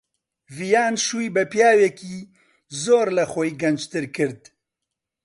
ڤیان 0.57 0.93
شووی 1.05 1.33
بە 1.35 1.43
پیاوێکی 1.51 2.15
زۆر 2.83 3.07
لە 3.17 3.23
خۆی 3.31 3.51
گەنجتر 3.61 4.05
کرد. 4.15 4.41